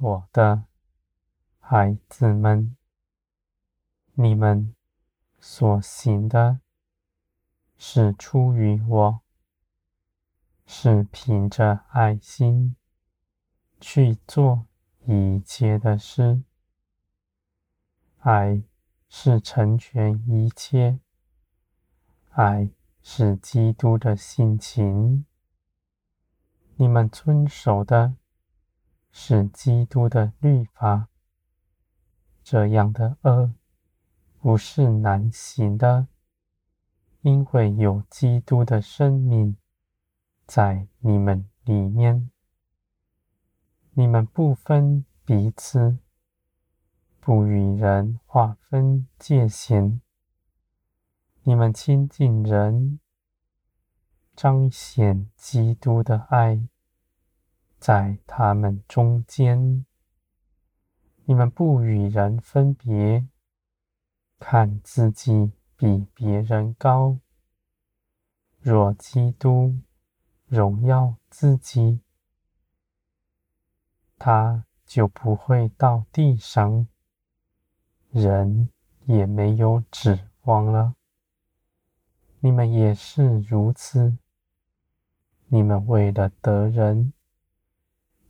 [0.00, 0.62] 我的
[1.58, 2.76] 孩子们，
[4.14, 4.72] 你们
[5.40, 6.60] 所行的，
[7.76, 9.20] 是出于我，
[10.64, 12.76] 是凭着爱心
[13.80, 14.66] 去做
[15.04, 16.44] 一切的事。
[18.18, 18.62] 爱
[19.08, 21.00] 是成全一切，
[22.30, 22.70] 爱
[23.02, 25.24] 是基督的性情。
[26.76, 28.14] 你们遵守的
[29.10, 31.08] 是基督的律法，
[32.42, 33.54] 这样的恶
[34.40, 36.08] 不是难行的，
[37.22, 39.56] 因为有基督的生命
[40.46, 42.30] 在你们里面。
[43.92, 45.98] 你们不分彼此，
[47.20, 50.00] 不与人划分界限，
[51.42, 53.00] 你们亲近人。
[54.36, 56.68] 彰显基督的爱，
[57.78, 59.84] 在他们中间。
[61.24, 63.28] 你们不与人分别，
[64.38, 67.18] 看自己比别人高。
[68.60, 69.78] 若基督
[70.46, 72.00] 荣耀自己，
[74.18, 76.88] 他就不会到地上，
[78.10, 78.70] 人
[79.04, 80.94] 也没有指望了。
[82.40, 84.16] 你们也是如此。
[85.48, 87.12] 你们为了得人，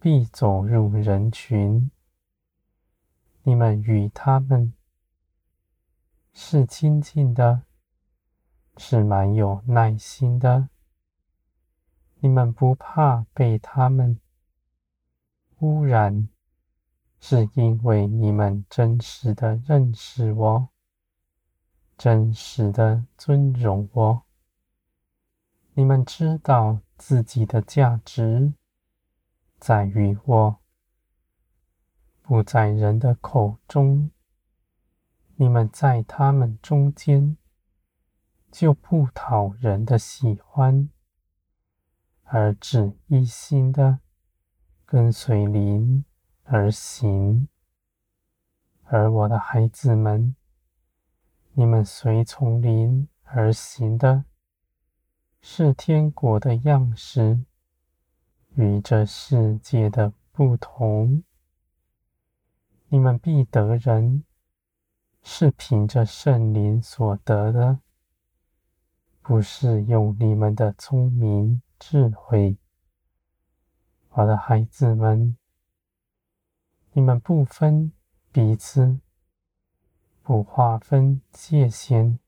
[0.00, 1.90] 必走入人群。
[3.42, 4.74] 你们与他们
[6.32, 7.62] 是亲近的，
[8.76, 10.68] 是蛮有耐心的。
[12.20, 14.20] 你们不怕被他们
[15.58, 16.28] 污染，
[17.18, 20.68] 是因为你们真实的认识我，
[21.96, 24.22] 真实的尊荣我。
[25.74, 26.80] 你们知道。
[26.98, 28.52] 自己的价值
[29.58, 30.58] 在于我，
[32.22, 34.10] 不在人的口中。
[35.36, 37.36] 你们在他们中间，
[38.50, 40.88] 就不讨人的喜欢，
[42.24, 44.00] 而只一心的
[44.84, 46.04] 跟随灵
[46.44, 47.48] 而行。
[48.84, 50.34] 而我的孩子们，
[51.52, 54.24] 你们随从灵而行的。
[55.40, 57.44] 是天国的样式，
[58.58, 61.22] 与这世界的不同。
[62.88, 64.24] 你们必得人，
[65.22, 67.78] 是凭着圣灵所得的，
[69.22, 72.56] 不是用你们的聪明智慧。
[74.10, 75.36] 我的孩子们，
[76.94, 77.92] 你们不分
[78.32, 78.98] 彼此，
[80.24, 82.18] 不划分界限，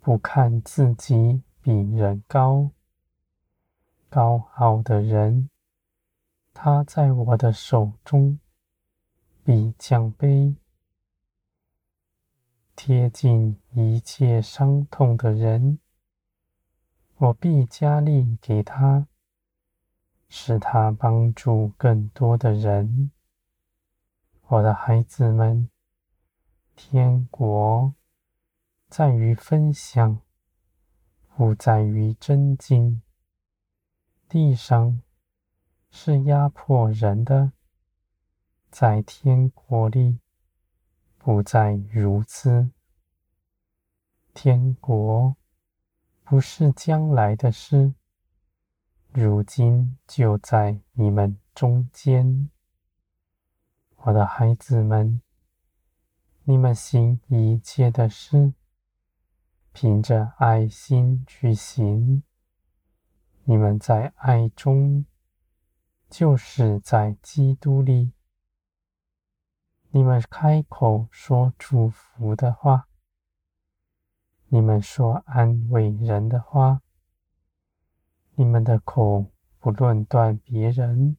[0.00, 1.42] 不看自己。
[1.62, 2.70] 比人高，
[4.10, 5.48] 高傲的人，
[6.52, 8.38] 他在我的手中
[9.44, 10.56] 必降卑；
[12.74, 15.78] 贴近一切伤痛的人，
[17.16, 19.06] 我必加力给他，
[20.28, 23.12] 使他帮助更多的人。
[24.48, 25.70] 我的孩子们，
[26.74, 27.94] 天国
[28.88, 30.20] 在于分享。
[31.40, 33.00] 不在于真经，
[34.30, 35.02] 地上
[35.90, 37.50] 是压迫人的，
[38.70, 40.20] 在天国里
[41.18, 42.70] 不再如此。
[44.32, 45.34] 天国
[46.22, 47.92] 不是将来的事，
[49.10, 52.48] 如今就在你们中间，
[53.96, 55.20] 我的孩子们，
[56.44, 58.54] 你们行一切的事。
[59.72, 62.22] 凭着爱心去行，
[63.50, 65.06] 你们在爱中，
[66.08, 68.12] 就是在基督里。
[69.88, 72.86] 你们开口说祝福的话，
[74.50, 76.80] 你们说安慰人的话，
[78.36, 81.16] 你们的口不论断别人，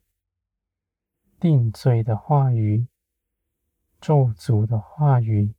[1.37, 2.87] 定罪的话语、
[3.99, 5.53] 咒诅的话语，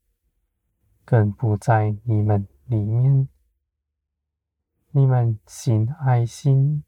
[1.05, 2.49] 更不在你们。
[2.65, 3.29] 里面，
[4.95, 6.85] 你们行爱心，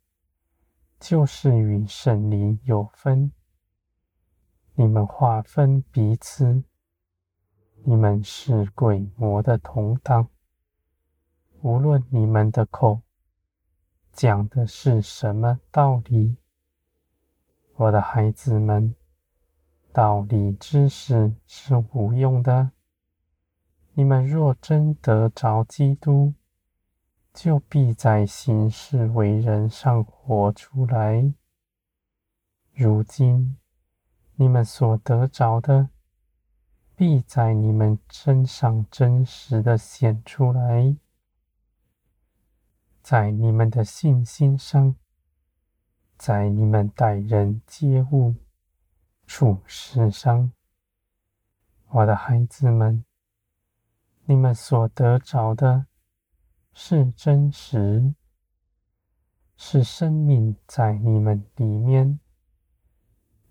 [1.00, 3.32] 就是与圣灵有分。
[4.74, 6.64] 你们划分彼此，
[7.82, 10.28] 你们是鬼魔的同党。
[11.62, 13.00] 无论你们的口
[14.12, 16.36] 讲的是什么道理，
[17.76, 18.94] 我的孩子们，
[19.94, 22.72] 道理知识是无用的。
[23.94, 26.34] 你们若真得着基督，
[27.34, 31.34] 就必在行事为人上活出来。
[32.72, 33.58] 如今，
[34.36, 35.90] 你们所得着的，
[36.94, 40.96] 必在你们身上真实的显出来，
[43.02, 44.94] 在你们的信心上，
[46.16, 48.36] 在你们待人接物、
[49.26, 50.52] 处事上，
[51.88, 53.04] 我的孩子们，
[54.26, 55.86] 你们所得着的
[56.76, 58.14] 是真实，
[59.56, 62.18] 是生命在你们里面。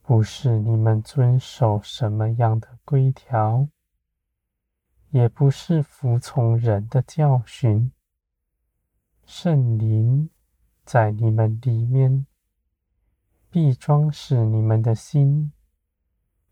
[0.02, 3.70] 不是你们遵守什么样的规条，
[5.12, 7.94] 也不是服从人的教训。
[9.25, 10.30] 圣灵
[10.84, 12.28] 在你们里面，
[13.50, 15.54] 必装饰你们的心，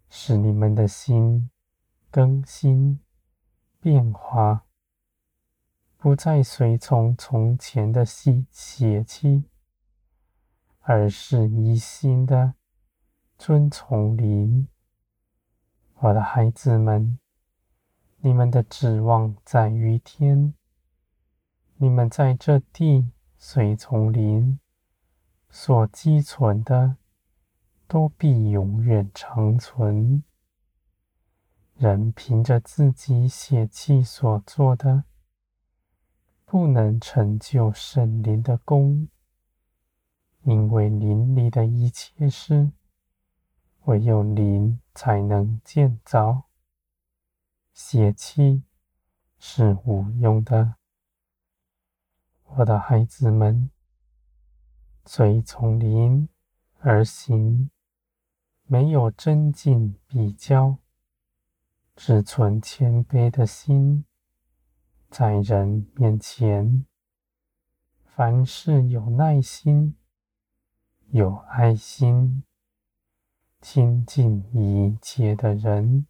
[0.08, 1.50] 使你们的心
[2.10, 3.02] 更新
[3.82, 4.66] 变化，
[6.02, 9.44] 不再随从从前的习血气，
[10.80, 12.56] 而是一心的。
[13.38, 14.68] 遵从灵，
[16.00, 17.20] 我的孩子们，
[18.18, 20.56] 你们的指望在于天。
[21.76, 24.60] 你们在这地随从灵
[25.52, 26.98] 所积存的，
[27.88, 30.24] 都必永远长存。
[31.76, 35.04] 人凭着自己血气所做的，
[36.52, 39.08] 不能成就圣灵的功，
[40.44, 42.74] 因为灵里的一切事。
[43.86, 46.50] 唯有灵才能建造，
[47.72, 48.64] 血气
[49.40, 50.76] 是无用的。
[52.44, 53.72] 我的孩子们，
[55.06, 56.28] 随从灵
[56.80, 57.72] 而行，
[58.66, 60.80] 没有争竞比较，
[61.96, 64.04] 只存谦卑的心，
[65.12, 66.86] 在人面前，
[68.06, 69.98] 凡事有耐心，
[71.10, 72.46] 有爱心。
[73.60, 76.08] 亲近一切的人，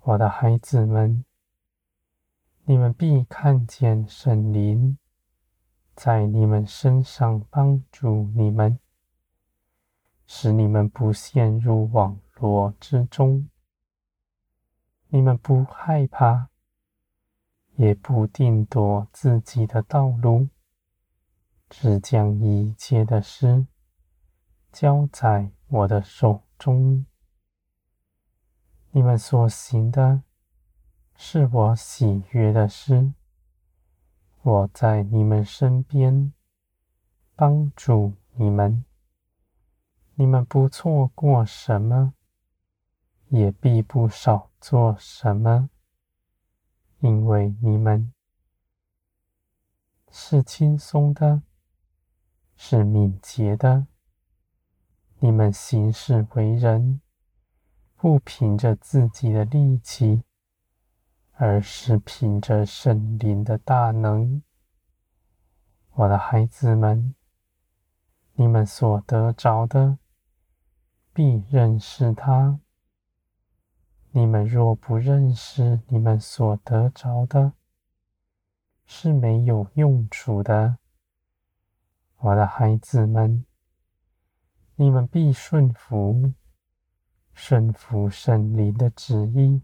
[0.00, 1.24] 我的孩子们，
[2.64, 4.98] 你们必看见圣灵
[5.94, 8.80] 在你们身上帮助你们，
[10.26, 13.48] 使你们不陷入网罗之中。
[15.10, 16.48] 你们不害怕，
[17.82, 20.48] 也不定夺自己的道路，
[21.68, 23.66] 只将一切的事
[24.70, 27.04] 交在我的手中，
[28.92, 30.22] 你们所行的
[31.16, 33.14] 是我喜悦的事。
[34.42, 36.32] 我在你们身边
[37.34, 38.84] 帮助你们，
[40.14, 42.14] 你们不错过什么，
[43.26, 45.68] 也必不少做什么，
[47.02, 48.12] 因为你们
[50.08, 51.42] 是轻松的，
[52.54, 53.88] 是敏捷的。
[55.18, 57.00] 你们行事为人，
[57.96, 60.22] 不凭着自己的力气，
[61.32, 64.40] 而是凭着圣灵的大能。
[65.94, 67.16] 我的孩子们，
[68.34, 69.98] 你们所得着的，
[71.12, 72.60] 必认识他。
[74.12, 77.54] 你们若不认识你们所得着的，
[78.84, 80.76] 是没有用处的。
[82.18, 83.44] 我的孩子们。
[84.76, 86.32] 你们必顺服，
[87.32, 89.62] 顺服圣灵的旨意。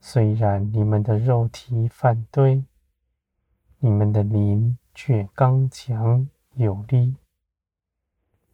[0.00, 2.64] 虽然你们的肉体反对，
[3.78, 7.16] 你们的灵却刚强有力。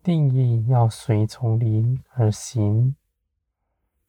[0.03, 2.97] 定义要随从灵而行。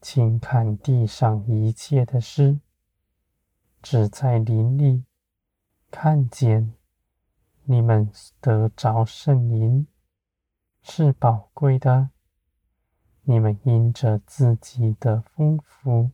[0.10, 2.62] 请看地上一切的事，
[3.82, 5.04] 只在林里
[5.92, 6.74] 看见
[7.66, 8.10] 你们
[8.40, 9.86] 得着圣灵。
[10.82, 12.12] 是宝贵的。
[13.24, 16.12] 你们因着自己的丰富，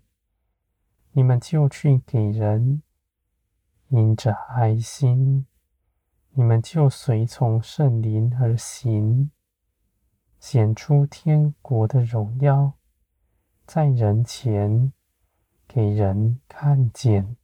[1.11, 2.81] 你们就去给人；
[3.89, 5.45] 因着爱心，
[6.31, 9.29] 你们就随从圣灵而行，
[10.39, 12.73] 显出天国的荣耀，
[13.65, 14.91] 在人前
[15.67, 17.35] 给人看见。